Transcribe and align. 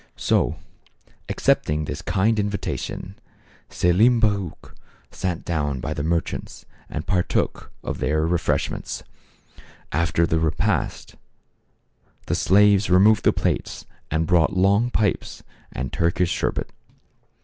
So, 0.17 0.55
accepting 1.29 1.85
this 1.85 2.01
kind 2.01 2.39
invitation, 2.39 3.13
Selim 3.69 4.19
Baruch 4.19 4.73
sat 5.11 5.45
down 5.45 5.79
by 5.79 5.93
the 5.93 6.01
merchants 6.01 6.65
and 6.89 7.05
partook 7.05 7.71
of 7.83 7.99
their 7.99 8.25
refreshments. 8.25 9.03
After 9.91 10.25
the 10.25 10.39
repast, 10.39 11.17
the 12.25 12.33
slaves 12.33 12.89
removed 12.89 13.23
the 13.23 13.31
plates, 13.31 13.85
and 14.09 14.25
brought 14.25 14.57
long 14.57 14.89
pipes 14.89 15.43
and 15.71 15.93
Turkish 15.93 16.31
sherbet. 16.31 16.71